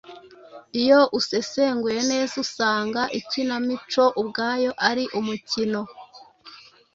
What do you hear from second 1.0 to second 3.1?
usesenguye neza usanga